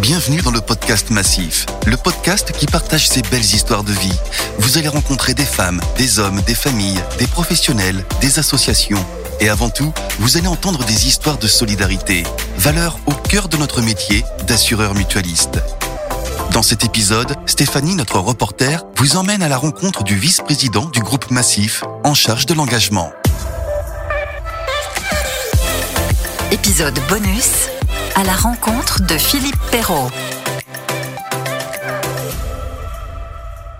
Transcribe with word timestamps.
Bienvenue 0.00 0.42
dans 0.42 0.50
le 0.50 0.60
podcast 0.60 1.10
Massif, 1.10 1.64
le 1.86 1.96
podcast 1.96 2.50
qui 2.50 2.66
partage 2.66 3.08
ces 3.08 3.22
belles 3.22 3.38
histoires 3.40 3.84
de 3.84 3.92
vie. 3.92 4.18
Vous 4.58 4.78
allez 4.78 4.88
rencontrer 4.88 5.32
des 5.32 5.44
femmes, 5.44 5.80
des 5.96 6.18
hommes, 6.18 6.40
des 6.40 6.56
familles, 6.56 7.00
des 7.20 7.28
professionnels, 7.28 8.04
des 8.20 8.40
associations. 8.40 8.98
Et 9.38 9.48
avant 9.48 9.70
tout, 9.70 9.92
vous 10.18 10.38
allez 10.38 10.48
entendre 10.48 10.84
des 10.86 11.06
histoires 11.06 11.38
de 11.38 11.46
solidarité, 11.46 12.24
valeur 12.56 12.98
au 13.06 13.12
cœur 13.12 13.48
de 13.48 13.56
notre 13.56 13.80
métier 13.80 14.24
d'assureur 14.48 14.96
mutualiste. 14.96 15.60
Dans 16.50 16.64
cet 16.64 16.84
épisode, 16.84 17.36
Stéphanie, 17.46 17.94
notre 17.94 18.18
reporter, 18.18 18.82
vous 18.96 19.16
emmène 19.16 19.44
à 19.44 19.48
la 19.48 19.56
rencontre 19.56 20.02
du 20.02 20.16
vice-président 20.16 20.86
du 20.86 20.98
groupe 20.98 21.30
Massif 21.30 21.84
en 22.02 22.14
charge 22.14 22.46
de 22.46 22.54
l'engagement. 22.54 23.12
Épisode 26.50 26.98
bonus 27.10 27.68
à 28.14 28.24
la 28.24 28.32
rencontre 28.32 29.02
de 29.02 29.18
Philippe 29.18 29.60
Perrault. 29.70 30.08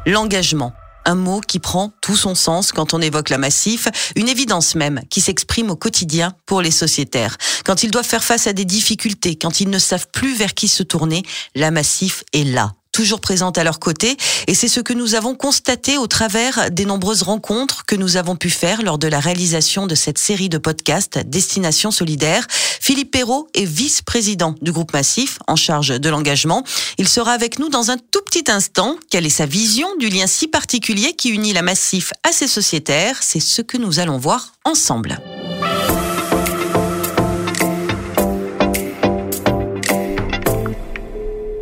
L'engagement. 0.05 0.75
Un 1.07 1.15
mot 1.15 1.41
qui 1.41 1.61
prend 1.61 1.95
tout 2.03 2.15
son 2.15 2.35
sens 2.35 2.73
quand 2.73 2.93
on 2.93 3.01
évoque 3.01 3.31
la 3.31 3.39
Massif, 3.39 3.89
une 4.17 4.29
évidence 4.29 4.75
même 4.75 5.01
qui 5.09 5.23
s'exprime 5.23 5.71
au 5.71 5.77
quotidien 5.77 6.35
pour 6.45 6.61
les 6.61 6.71
sociétaires. 6.71 7.39
Quand 7.65 7.83
ils 7.83 7.91
doivent 7.91 8.05
faire 8.05 8.23
face 8.23 8.47
à 8.47 8.53
des 8.53 8.67
difficultés, 8.67 9.37
quand 9.37 9.63
ils 9.63 9.71
ne 9.71 9.79
savent 9.79 10.09
plus 10.13 10.37
vers 10.37 10.53
qui 10.53 10.69
se 10.69 10.83
tourner, 10.83 11.23
la 11.55 11.71
Massif 11.71 12.23
est 12.35 12.45
là 12.45 12.75
toujours 12.99 13.21
présente 13.21 13.59
à 13.59 13.63
leur 13.63 13.79
côté. 13.79 14.17
Et 14.49 14.57
c'est 14.57 14.67
ce 14.67 14.81
que 14.81 14.93
nous 14.93 15.15
avons 15.15 15.37
constaté 15.37 15.99
au 15.99 16.09
travers 16.09 16.69
des 16.73 16.85
nombreuses 16.85 17.23
rencontres 17.23 17.85
que 17.87 17.95
nous 17.95 18.17
avons 18.17 18.35
pu 18.35 18.51
faire 18.51 18.83
lors 18.83 18.99
de 18.99 19.07
la 19.07 19.21
réalisation 19.21 19.87
de 19.87 19.95
cette 19.95 20.19
série 20.19 20.49
de 20.49 20.59
podcasts 20.59 21.17
Destination 21.25 21.93
Solidaire. 21.93 22.45
Philippe 22.81 23.13
Perrault 23.13 23.47
est 23.55 23.65
vice-président 23.65 24.57
du 24.63 24.73
groupe 24.73 24.93
Massif 24.93 25.39
en 25.47 25.55
charge 25.55 26.01
de 26.01 26.09
l'engagement. 26.09 26.65
Il 26.99 27.07
sera 27.07 27.31
avec 27.31 27.61
nous 27.61 27.69
dans 27.69 27.93
un 27.93 27.99
tout 27.99 28.23
petit 28.27 28.51
instant. 28.51 28.97
Quelle 29.11 29.27
est 29.27 29.31
sa 29.31 29.47
vision 29.47 29.87
du 30.01 30.09
lien 30.09 30.27
si 30.27 30.49
particulier 30.49 31.13
qui 31.13 31.29
unit 31.29 31.53
la 31.53 31.63
Massif 31.63 32.13
à 32.25 32.33
ses 32.33 32.49
sociétaires? 32.49 33.19
C'est 33.21 33.39
ce 33.39 33.63
que 33.63 33.77
nous 33.77 34.01
allons 34.01 34.19
voir 34.19 34.55
ensemble. 34.65 35.21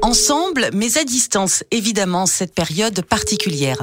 Ensemble, 0.07 0.71
mais 0.73 0.99
à 0.99 1.05
distance, 1.05 1.65
évidemment, 1.73 2.27
cette 2.27 2.55
période 2.55 3.03
particulière. 3.03 3.83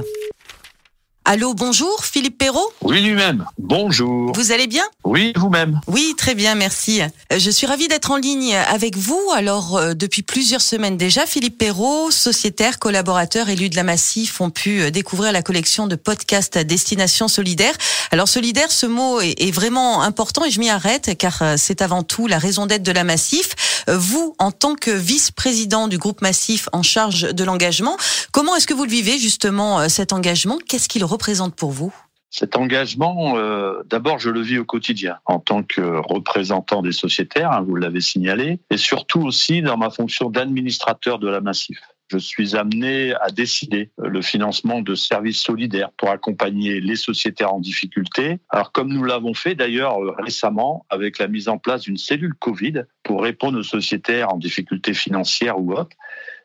Allô, 1.25 1.53
bonjour, 1.53 2.03
Philippe 2.03 2.37
Perrault 2.37 2.73
Oui, 2.81 3.01
lui-même. 3.01 3.45
Bonjour. 3.57 4.33
Vous 4.33 4.51
allez 4.51 4.67
bien 4.67 4.83
Oui, 5.05 5.31
vous-même. 5.37 5.79
Oui, 5.87 6.15
très 6.17 6.35
bien, 6.35 6.53
merci. 6.53 7.01
Euh, 7.01 7.39
je 7.39 7.49
suis 7.49 7.65
ravie 7.65 7.87
d'être 7.87 8.11
en 8.11 8.17
ligne 8.17 8.53
avec 8.53 8.97
vous. 8.97 9.21
Alors, 9.33 9.77
euh, 9.77 9.93
depuis 9.93 10.21
plusieurs 10.21 10.59
semaines 10.59 10.97
déjà, 10.97 11.25
Philippe 11.25 11.57
Perrault, 11.57 12.11
sociétaire, 12.11 12.77
collaborateur, 12.77 13.47
élu 13.47 13.69
de 13.69 13.77
la 13.77 13.83
Massif, 13.83 14.41
ont 14.41 14.49
pu 14.49 14.81
euh, 14.81 14.91
découvrir 14.91 15.31
la 15.31 15.41
collection 15.41 15.87
de 15.87 15.95
podcasts 15.95 16.57
à 16.57 16.65
destination 16.65 17.29
solidaire. 17.29 17.73
Alors, 18.11 18.27
solidaire, 18.27 18.69
ce 18.69 18.85
mot 18.85 19.21
est, 19.21 19.51
vraiment 19.51 20.01
important 20.01 20.43
et 20.43 20.51
je 20.51 20.59
m'y 20.59 20.69
arrête 20.69 21.17
car 21.17 21.41
c'est 21.57 21.81
avant 21.81 22.03
tout 22.03 22.27
la 22.27 22.37
raison 22.37 22.65
d'être 22.65 22.83
de 22.83 22.91
la 22.91 23.05
Massif. 23.05 23.82
Vous, 23.87 24.35
en 24.39 24.51
tant 24.51 24.75
que 24.75 24.91
vice-président 24.91 25.87
du 25.87 25.97
groupe 25.97 26.21
Massif 26.21 26.69
en 26.73 26.83
charge 26.83 27.33
de 27.33 27.43
l'engagement, 27.43 27.97
comment 28.31 28.55
est-ce 28.55 28.67
que 28.67 28.73
vous 28.73 28.85
le 28.85 28.91
vivez 28.91 29.17
justement, 29.17 29.87
cet 29.89 30.13
engagement? 30.13 30.57
Qu'est-ce 30.67 30.87
qu'il 30.87 31.03
représente 31.03 31.55
pour 31.55 31.71
vous? 31.71 31.93
Cet 32.35 32.55
engagement, 32.55 33.37
euh, 33.37 33.83
d'abord, 33.85 34.17
je 34.17 34.31
le 34.31 34.41
vis 34.41 34.57
au 34.57 34.65
quotidien 34.65 35.17
en 35.25 35.39
tant 35.39 35.61
que 35.61 35.81
représentant 35.81 36.81
des 36.81 36.91
sociétaires, 36.91 37.51
hein, 37.51 37.61
vous 37.61 37.75
l'avez 37.75 38.01
signalé, 38.01 38.59
et 38.71 38.77
surtout 38.77 39.21
aussi 39.21 39.61
dans 39.61 39.77
ma 39.77 39.91
fonction 39.91 40.31
d'administrateur 40.31 41.19
de 41.19 41.27
la 41.27 41.41
Massif. 41.41 41.79
Je 42.13 42.19
suis 42.19 42.55
amené 42.55 43.15
à 43.15 43.31
décider 43.31 43.89
le 43.97 44.21
financement 44.21 44.81
de 44.81 44.93
services 44.93 45.41
solidaires 45.41 45.89
pour 45.97 46.11
accompagner 46.11 46.79
les 46.79 46.95
sociétaires 46.95 47.55
en 47.55 47.59
difficulté. 47.59 48.37
Alors, 48.49 48.71
comme 48.71 48.93
nous 48.93 49.03
l'avons 49.03 49.33
fait 49.33 49.55
d'ailleurs 49.55 49.97
récemment 50.19 50.85
avec 50.91 51.17
la 51.17 51.27
mise 51.27 51.47
en 51.47 51.57
place 51.57 51.81
d'une 51.81 51.97
cellule 51.97 52.35
Covid 52.35 52.83
pour 53.01 53.23
répondre 53.23 53.57
aux 53.57 53.63
sociétaires 53.63 54.31
en 54.31 54.37
difficulté 54.37 54.93
financière 54.93 55.59
ou 55.59 55.73
autre. 55.73 55.97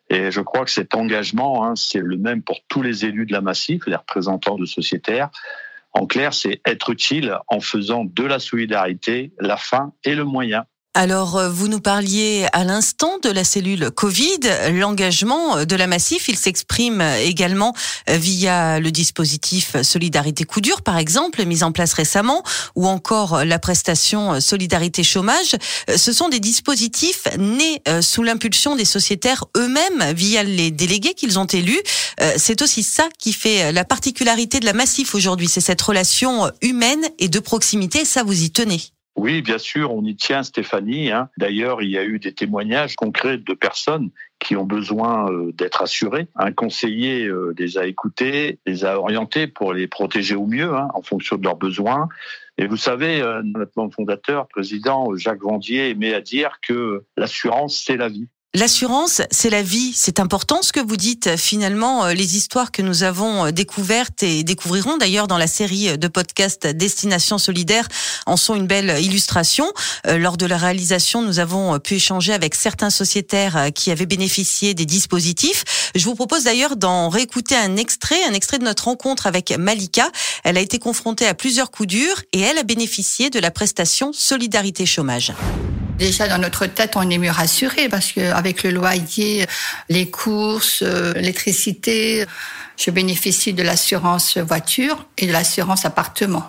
Et 0.09 0.31
je 0.31 0.41
crois 0.41 0.65
que 0.65 0.71
cet 0.71 0.95
engagement, 0.95 1.67
hein, 1.67 1.77
c'est 1.77 2.01
le 2.01 2.17
même 2.17 2.43
pour 2.43 2.61
tous 2.69 2.81
les 2.81 3.05
élus 3.05 3.27
de 3.27 3.33
la 3.33 3.43
Massif, 3.43 3.87
les 3.87 3.97
représentants 3.97 4.57
de 4.57 4.65
sociétaires. 4.65 5.29
En 5.93 6.07
clair, 6.07 6.33
c'est 6.33 6.63
être 6.65 6.89
utile 6.89 7.37
en 7.49 7.61
faisant 7.61 8.07
de 8.07 8.25
la 8.25 8.39
solidarité 8.39 9.35
la 9.39 9.59
fin 9.59 9.93
et 10.03 10.15
le 10.15 10.25
moyen. 10.25 10.65
Alors, 10.95 11.37
euh, 11.37 11.49
vous 11.49 11.69
nous 11.69 11.79
parliez 11.79 12.49
à 12.53 12.65
l'instant 12.65 13.19
de 13.23 13.29
la 13.29 13.45
cellule 13.45 13.91
Covid, 13.93 14.41
l'engagement 14.73 15.65
de 15.65 15.77
la 15.77 15.87
Massif, 15.87 16.29
il 16.29 16.37
s'exprime 16.37 17.03
également 17.21 17.73
euh, 18.09 18.17
via 18.17 18.81
le 18.81 18.91
dispositif 18.91 19.81
Solidarité 19.83 20.43
Coup 20.43 20.61
dur, 20.61 20.83
par 20.83 20.99
exemple, 20.99 21.45
mis 21.45 21.63
en 21.63 21.71
place 21.71 21.93
récemment, 21.93 22.43
ou 22.75 22.89
encore 22.89 23.45
la 23.45 23.61
prestation 23.61 24.41
Solidarité 24.41 25.05
Chômage. 25.05 25.55
Euh, 25.89 25.97
ce 25.97 26.13
sont 26.13 26.31
des 26.31 26.41
dispositifs 26.41 27.29
nés 27.39 27.81
sous 28.01 28.23
l'impulsion 28.23 28.75
des 28.75 28.85
sociétaires 28.85 29.45
eux-mêmes 29.57 30.15
via 30.15 30.43
les 30.43 30.71
délégués 30.71 31.15
qu'ils 31.15 31.39
ont 31.39 31.47
élus. 31.47 31.81
C'est 32.37 32.63
aussi 32.63 32.83
ça 32.83 33.09
qui 33.19 33.33
fait 33.33 33.73
la 33.73 33.85
particularité 33.85 34.59
de 34.59 34.65
la 34.65 34.73
Massif 34.73 35.15
aujourd'hui, 35.15 35.49
c'est 35.49 35.61
cette 35.61 35.83
relation 35.83 36.51
humaine 36.63 37.05
et 37.19 37.29
de 37.29 37.39
proximité, 37.39 38.05
ça 38.05 38.23
vous 38.23 38.43
y 38.43 38.51
tenez. 38.51 38.81
Oui, 39.19 39.43
bien 39.43 39.59
sûr, 39.59 39.93
on 39.93 40.05
y 40.05 40.15
tient, 40.15 40.45
Stéphanie. 40.45 41.11
Hein. 41.11 41.29
D'ailleurs, 41.39 41.83
il 41.83 41.91
y 41.91 41.99
a 41.99 42.05
eu 42.05 42.21
des 42.21 42.33
témoignages 42.33 42.95
concrets 42.95 43.37
de 43.37 43.53
personnes 43.53 44.11
qui 44.39 44.55
ont 44.55 44.65
besoin 44.65 45.29
euh, 45.29 45.51
d'être 45.51 45.83
assurées. 45.83 46.29
Un 46.37 46.53
conseiller 46.53 47.27
euh, 47.27 47.53
les 47.59 47.79
a 47.79 47.87
écoutés, 47.87 48.61
les 48.65 48.85
a 48.85 48.97
orientés 48.97 49.49
pour 49.49 49.73
les 49.73 49.89
protéger 49.89 50.37
au 50.37 50.47
mieux 50.47 50.73
hein, 50.73 50.87
en 50.95 51.03
fonction 51.03 51.37
de 51.37 51.43
leurs 51.43 51.57
besoins. 51.57 52.09
Et 52.59 52.69
vous 52.69 52.77
savez, 52.77 53.21
euh, 53.21 53.43
notre 53.43 53.73
fondateur, 53.93 54.47
président 54.47 55.13
Jacques 55.17 55.43
Vendier, 55.43 55.91
aimait 55.91 56.15
à 56.15 56.21
dire 56.21 56.61
que 56.63 57.03
l'assurance, 57.17 57.83
c'est 57.85 57.97
la 57.97 58.09
vie. 58.09 58.29
L'assurance, 58.55 59.21
c'est 59.31 59.51
la 59.51 59.63
vie. 59.63 59.93
C'est 59.95 60.19
important 60.19 60.63
ce 60.63 60.73
que 60.73 60.81
vous 60.81 60.97
dites. 60.97 61.37
Finalement, 61.37 62.07
euh, 62.07 62.15
les 62.15 62.39
histoires 62.39 62.73
que 62.73 62.81
nous 62.81 63.03
avons 63.03 63.45
euh, 63.45 63.51
découvertes 63.51 64.23
et 64.23 64.43
découvrirons 64.43 64.97
d'ailleurs 64.97 65.29
dans 65.29 65.37
la 65.37 65.47
série 65.47 65.99
de 65.99 66.09
podcasts 66.09 66.67
Destination 66.67 67.37
Solidaire 67.37 67.87
en 68.25 68.39
sont 68.39 68.55
une 68.55 68.67
belle 68.67 69.05
illustration. 69.05 69.71
Euh, 70.07 70.17
lors 70.17 70.39
de 70.39 70.47
la 70.47 70.57
réalisation, 70.57 71.21
nous 71.21 71.41
avons 71.41 71.79
pu 71.79 71.97
échanger 71.97 72.33
avec 72.33 72.55
certains 72.55 72.89
sociétaires 72.89 73.69
qui 73.75 73.91
avaient 73.91 74.07
bénéficié 74.07 74.73
des 74.73 74.87
dispositifs. 74.87 75.93
Je 75.95 76.07
vous 76.07 76.15
propose 76.15 76.45
d'ailleurs 76.45 76.77
d'en 76.77 77.11
réécouter 77.11 77.55
un 77.55 77.77
extrait, 77.77 78.25
un 78.27 78.33
extrait 78.33 78.59
de 78.59 78.65
notre 78.65 78.85
rencontre 78.85 79.27
avec 79.27 79.51
Malika. 79.59 80.11
Elle 80.43 80.57
a 80.57 80.61
été 80.61 80.79
confrontée 80.79 81.27
à 81.27 81.35
plusieurs 81.35 81.71
coups 81.71 81.91
durs 81.91 82.23
et 82.33 82.41
elle 82.41 82.57
a 82.57 82.63
bénéficié 82.63 83.29
de 83.29 83.41
la 83.41 83.51
prestation 83.51 84.15
Solidarité 84.15 84.87
Chômage. 84.87 85.35
Déjà 85.99 86.29
dans 86.29 86.39
notre 86.39 86.67
tête, 86.67 86.93
on 86.95 87.11
est 87.11 87.19
mieux 87.19 87.31
rassuré 87.31 87.89
parce 87.89 88.13
qu'avec 88.13 88.63
le 88.63 88.71
loyer, 88.71 89.47
les 89.89 90.09
courses, 90.09 90.83
euh, 90.83 91.13
l'électricité, 91.15 92.25
je 92.77 92.93
bénéficie 92.93 93.53
de 93.53 93.65
l'assurance 93.65 94.39
voiture 94.39 95.07
et 95.19 95.27
de 95.27 95.33
l'assurance 95.33 95.85
appartement. 95.85 96.45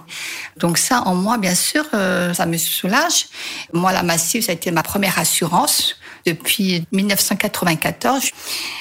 Donc 0.57 0.77
ça, 0.77 1.01
en 1.07 1.15
moi, 1.15 1.39
bien 1.39 1.55
sûr, 1.55 1.83
euh, 1.95 2.31
ça 2.35 2.45
me 2.45 2.57
soulage. 2.57 3.25
Moi, 3.73 3.91
la 3.91 4.03
Massive, 4.03 4.43
ça 4.43 4.51
a 4.51 4.55
été 4.55 4.69
ma 4.69 4.83
première 4.83 5.17
assurance 5.17 5.95
depuis 6.27 6.85
1994. 6.91 8.29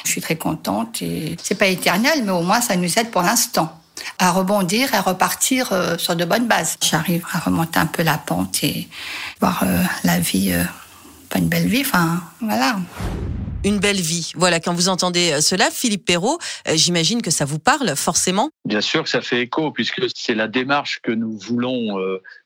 Je 0.05 0.11
suis 0.11 0.21
très 0.21 0.37
contente 0.37 1.01
et 1.01 1.37
c'est 1.43 1.55
pas 1.55 1.69
éternel, 1.69 2.25
mais 2.25 2.33
au 2.33 2.43
moins 2.43 2.61
ça 2.61 2.77
nous 2.77 2.99
aide 2.99 3.11
pour 3.11 3.23
l'instant 3.23 3.78
à 4.19 4.33
rebondir 4.33 4.95
et 4.95 4.99
repartir 4.99 5.73
euh, 5.73 5.97
sur 5.99 6.17
de 6.17 6.25
bonnes 6.25 6.47
bases. 6.47 6.77
J'arrive 6.83 7.25
à 7.33 7.39
remonter 7.39 7.79
un 7.79 7.87
peu 7.87 8.03
la 8.03 8.19
pente 8.19 8.63
et 8.65 8.89
voir 9.41 9.63
euh, 9.63 9.83
la 10.05 10.19
vie, 10.19 10.53
euh, 10.53 10.65
pas 11.31 11.39
une 11.39 11.49
belle 11.49 11.67
vie, 11.67 11.81
enfin 11.81 12.23
voilà. 12.41 12.77
Une 13.65 13.79
belle 13.79 14.01
vie. 14.01 14.33
Voilà, 14.37 14.61
quand 14.61 14.73
vous 14.73 14.89
entendez 14.89 15.41
cela, 15.41 15.69
Philippe 15.71 16.05
Perrault, 16.05 16.39
j'imagine 16.75 17.23
que 17.23 17.33
ça 17.33 17.45
vous 17.45 17.59
parle 17.59 17.97
forcément. 17.97 18.51
Bien 18.65 18.81
sûr 18.81 19.03
que 19.03 19.09
ça 19.11 19.21
fait 19.21 19.41
écho, 19.41 19.73
puisque 19.73 20.03
c'est 20.15 20.37
la 20.37 20.47
démarche 20.47 21.01
que 21.03 21.11
nous 21.11 21.37
voulons 21.37 21.99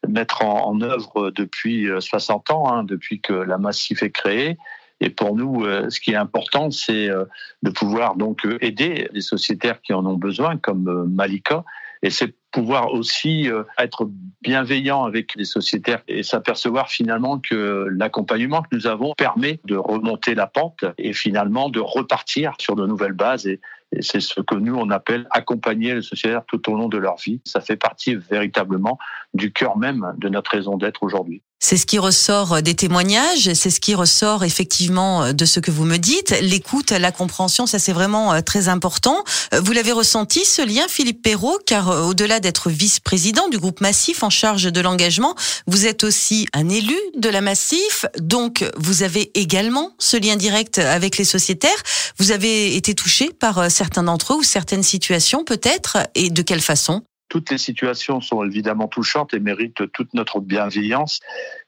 mettre 0.09 0.43
en, 0.43 0.81
œuvre 0.81 1.31
depuis 1.31 1.87
60 2.01 2.51
ans, 2.51 2.73
hein, 2.73 2.83
depuis 2.83 3.21
que 3.21 3.35
la 3.35 3.59
Massif 3.59 4.03
est 4.03 4.11
créée. 4.11 4.57
Et 5.03 5.11
pour 5.11 5.35
nous, 5.35 5.65
euh, 5.65 5.91
ce 5.91 6.01
qui 6.01 6.13
est 6.13 6.17
important, 6.17 6.71
c'est 6.71 7.11
euh, 7.11 7.25
de 7.65 7.71
pouvoir 7.71 8.15
donc 8.15 8.47
euh, 8.47 8.57
aider 8.61 9.09
les 9.13 9.21
sociétaires 9.21 9.83
qui 9.83 9.93
en 9.93 10.07
ont 10.07 10.17
besoin, 10.17 10.57
comme 10.57 11.11
Malika, 11.13 11.65
et 12.05 12.11
c'est 12.11 12.35
pouvoir 12.53 12.93
aussi 12.93 13.49
être 13.79 14.11
bienveillant 14.43 15.05
avec 15.05 15.35
les 15.37 15.45
sociétaires 15.45 16.03
et 16.09 16.23
s'apercevoir 16.23 16.91
finalement 16.91 17.39
que 17.39 17.87
l'accompagnement 17.91 18.61
que 18.63 18.75
nous 18.77 18.87
avons 18.87 19.15
permet 19.15 19.61
de 19.65 19.77
remonter 19.77 20.35
la 20.35 20.49
pente 20.49 20.85
et 20.99 21.13
finalement 21.13 21.71
de 21.71 21.81
repartir 21.81 22.55
sur 22.59 22.75
de 22.75 22.87
nouvelles 22.87 23.13
bases. 23.13 23.47
Et, 23.47 23.61
c'est 24.01 24.21
ce 24.21 24.41
que 24.41 24.57
nous, 24.57 24.75
on 24.75 24.91
appelle 24.91 25.27
accompagner 25.31 25.95
les 25.95 26.03
sociétaires 26.03 26.45
tout 26.47 26.71
au 26.71 26.75
long 26.75 26.89
de 26.89 26.99
leur 26.99 27.17
vie. 27.17 27.41
Ça 27.45 27.61
fait 27.61 27.77
partie 27.77 28.17
véritablement 28.17 28.99
du 29.33 29.53
cœur 29.53 29.79
même 29.79 30.13
de 30.19 30.29
notre 30.29 30.51
raison 30.51 30.77
d'être 30.77 31.03
aujourd'hui. 31.05 31.43
C'est 31.65 31.77
ce 31.77 31.87
qui 31.87 32.01
ressort 32.01 32.61
des 32.61 32.75
témoignages, 32.75 33.53
c'est 33.55 33.71
ce 33.71 33.79
qui 33.79 33.95
ressort 33.95 34.43
effectivement 34.43 35.33
de 35.33 35.45
ce 35.45 35.61
que 35.61 35.71
vous 35.71 35.85
me 35.85 35.97
dites. 35.97 36.35
L'écoute, 36.41 36.91
la 36.91 37.13
compréhension, 37.13 37.67
ça 37.67 37.79
c'est 37.79 37.93
vraiment 37.93 38.33
euh, 38.33 38.41
très 38.41 38.69
important. 38.69 39.23
Euh, 39.55 39.61
vous 39.61 39.71
l'avez 39.71 39.93
ressenti 39.93 40.45
ce 40.45 40.61
lien, 40.61 40.87
Philippe 40.89 41.23
Perrault, 41.23 41.61
car 41.65 41.89
euh, 41.89 42.03
au-delà 42.03 42.41
d'être 42.41 42.69
vice-président 42.69 43.49
du 43.49 43.59
groupe 43.59 43.81
Massif 43.81 44.25
en 44.25 44.29
charge 44.29 44.65
de 44.65 44.81
l'engagement, 44.81 45.37
vous 45.69 45.87
êtes 45.87 46.03
aussi 46.03 46.49
un 46.53 46.69
élu 46.69 46.99
de 47.17 47.29
la 47.29 47.41
Massif, 47.41 48.07
donc 48.19 48.69
vous 48.77 49.05
avez 49.05 49.31
également 49.39 49.95
ce 50.01 50.17
lien 50.17 50.35
direct 50.35 50.81
avec 50.81 51.17
les 51.17 51.25
sociétaires. 51.25 51.71
Vous 52.19 52.33
avez 52.33 52.75
été 52.75 52.97
touché 52.97 53.31
par 53.31 53.71
certains 53.71 54.03
d'entre 54.03 54.33
eux 54.33 54.39
ou 54.39 54.43
certaines 54.43 54.83
situations 54.83 55.45
peut-être, 55.45 55.99
et 56.17 56.29
de 56.29 56.43
quelle 56.43 56.61
façon? 56.61 57.03
Toutes 57.33 57.51
les 57.51 57.57
situations 57.57 58.21
sont 58.21 58.45
évidemment 58.45 58.89
touchantes 58.89 59.33
et 59.33 59.41
méritent 59.41 59.91
toute 59.93 60.13
notre 60.13 60.39
bienveillance, 60.39 61.21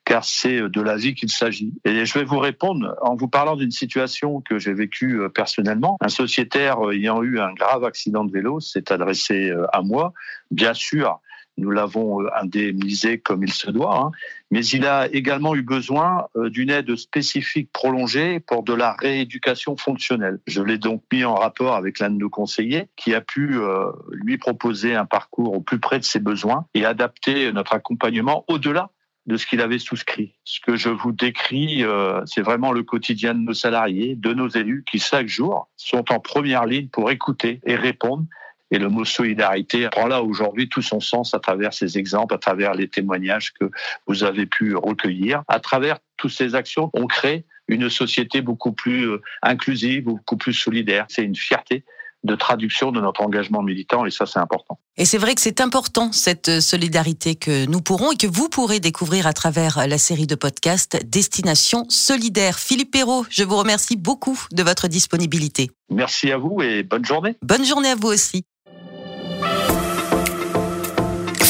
car 0.04 0.22
c'est 0.22 0.60
de 0.60 0.80
la 0.82 0.96
vie 0.96 1.14
qu'il 1.14 1.30
s'agit. 1.30 1.72
Et 1.86 2.04
je 2.04 2.18
vais 2.18 2.24
vous 2.26 2.38
répondre 2.38 2.94
en 3.00 3.16
vous 3.16 3.28
parlant 3.28 3.56
d'une 3.56 3.70
situation 3.70 4.42
que 4.42 4.58
j'ai 4.58 4.74
vécue 4.74 5.22
euh, 5.22 5.30
personnellement. 5.30 5.96
Un 6.02 6.10
sociétaire 6.10 6.86
euh, 6.86 6.92
ayant 6.92 7.22
eu 7.22 7.40
un 7.40 7.54
grave 7.54 7.82
accident 7.82 8.26
de 8.26 8.30
vélo 8.30 8.60
s'est 8.60 8.92
adressé 8.92 9.48
euh, 9.48 9.64
à 9.72 9.80
moi. 9.80 10.12
Bien 10.50 10.74
sûr, 10.74 11.18
nous 11.56 11.70
l'avons 11.70 12.22
euh, 12.22 12.28
indemnisé 12.40 13.18
comme 13.18 13.44
il 13.44 13.52
se 13.52 13.70
doit, 13.70 13.98
hein. 13.98 14.10
mais 14.50 14.64
il 14.66 14.86
a 14.86 15.08
également 15.12 15.54
eu 15.54 15.62
besoin 15.62 16.26
euh, 16.36 16.50
d'une 16.50 16.70
aide 16.70 16.96
spécifique 16.96 17.70
prolongée 17.72 18.40
pour 18.40 18.62
de 18.62 18.72
la 18.72 18.92
rééducation 18.92 19.76
fonctionnelle. 19.76 20.40
Je 20.46 20.62
l'ai 20.62 20.78
donc 20.78 21.02
mis 21.12 21.24
en 21.24 21.34
rapport 21.34 21.74
avec 21.74 21.98
l'un 22.00 22.10
de 22.10 22.18
nos 22.18 22.30
conseillers 22.30 22.88
qui 22.96 23.14
a 23.14 23.20
pu 23.20 23.58
euh, 23.58 23.90
lui 24.10 24.38
proposer 24.38 24.94
un 24.94 25.06
parcours 25.06 25.54
au 25.54 25.60
plus 25.60 25.78
près 25.78 25.98
de 25.98 26.04
ses 26.04 26.20
besoins 26.20 26.66
et 26.74 26.84
adapter 26.84 27.52
notre 27.52 27.74
accompagnement 27.74 28.44
au-delà 28.48 28.90
de 29.26 29.38
ce 29.38 29.46
qu'il 29.46 29.62
avait 29.62 29.78
souscrit. 29.78 30.34
Ce 30.44 30.60
que 30.60 30.76
je 30.76 30.90
vous 30.90 31.10
décris, 31.10 31.82
c'est 32.26 32.42
vraiment 32.42 32.72
le 32.72 32.82
quotidien 32.82 33.32
de 33.32 33.38
nos 33.38 33.54
salariés, 33.54 34.16
de 34.16 34.34
nos 34.34 34.48
élus 34.48 34.84
qui 34.86 34.98
chaque 34.98 35.28
jour 35.28 35.70
sont 35.76 36.12
en 36.12 36.20
première 36.20 36.66
ligne 36.66 36.88
pour 36.88 37.10
écouter 37.10 37.58
et 37.64 37.74
répondre 37.74 38.26
et 38.74 38.78
le 38.78 38.88
mot 38.88 39.04
solidarité 39.04 39.88
prend 39.88 40.08
là 40.08 40.20
aujourd'hui 40.20 40.68
tout 40.68 40.82
son 40.82 40.98
sens 40.98 41.32
à 41.32 41.38
travers 41.38 41.72
ces 41.72 41.96
exemples, 41.96 42.34
à 42.34 42.38
travers 42.38 42.74
les 42.74 42.88
témoignages 42.88 43.52
que 43.52 43.70
vous 44.08 44.24
avez 44.24 44.46
pu 44.46 44.74
recueillir. 44.74 45.44
À 45.46 45.60
travers 45.60 45.98
toutes 46.16 46.32
ces 46.32 46.56
actions, 46.56 46.90
on 46.92 47.06
crée 47.06 47.44
une 47.68 47.88
société 47.88 48.42
beaucoup 48.42 48.72
plus 48.72 49.08
euh, 49.08 49.22
inclusive, 49.42 50.04
beaucoup 50.04 50.36
plus 50.36 50.52
solidaire. 50.52 51.06
C'est 51.08 51.22
une 51.22 51.36
fierté 51.36 51.84
de 52.24 52.34
traduction 52.34 52.90
de 52.90 53.00
notre 53.00 53.20
engagement 53.20 53.62
militant 53.62 54.06
et 54.06 54.10
ça 54.10 54.26
c'est 54.26 54.40
important. 54.40 54.80
Et 54.96 55.04
c'est 55.04 55.18
vrai 55.18 55.36
que 55.36 55.40
c'est 55.40 55.60
important 55.60 56.10
cette 56.10 56.48
euh, 56.48 56.60
solidarité 56.60 57.36
que 57.36 57.66
nous 57.66 57.80
pourrons 57.80 58.10
et 58.10 58.16
que 58.16 58.26
vous 58.26 58.48
pourrez 58.48 58.80
découvrir 58.80 59.28
à 59.28 59.32
travers 59.34 59.86
la 59.86 59.98
série 59.98 60.26
de 60.26 60.34
podcasts 60.34 60.98
Destination 61.06 61.84
Solidaire. 61.88 62.58
Philippe 62.58 62.90
Perrault, 62.90 63.24
je 63.30 63.44
vous 63.44 63.56
remercie 63.56 63.96
beaucoup 63.96 64.40
de 64.50 64.62
votre 64.64 64.88
disponibilité. 64.88 65.70
Merci 65.90 66.32
à 66.32 66.38
vous 66.38 66.60
et 66.60 66.82
bonne 66.82 67.04
journée. 67.04 67.36
Bonne 67.42 67.64
journée 67.64 67.90
à 67.90 67.94
vous 67.94 68.08
aussi. 68.08 68.44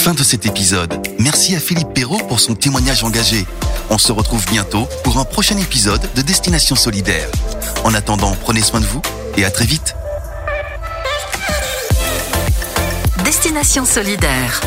Fin 0.04 0.12
de 0.12 0.22
cet 0.22 0.44
épisode. 0.44 0.92
Merci 1.18 1.56
à 1.56 1.58
Philippe 1.58 1.94
Perrault 1.94 2.20
pour 2.28 2.38
son 2.38 2.54
témoignage 2.54 3.02
engagé. 3.04 3.46
On 3.88 3.96
se 3.96 4.12
retrouve 4.12 4.44
bientôt 4.44 4.86
pour 5.02 5.16
un 5.16 5.24
prochain 5.24 5.56
épisode 5.56 6.02
de 6.14 6.20
Destination 6.20 6.76
Solidaire. 6.76 7.30
En 7.84 7.94
attendant, 7.94 8.36
prenez 8.42 8.60
soin 8.60 8.80
de 8.80 8.84
vous 8.84 9.00
et 9.38 9.46
à 9.46 9.50
très 9.50 9.64
vite. 9.64 9.96
Destination 13.24 13.86
Solidaire 13.86 14.60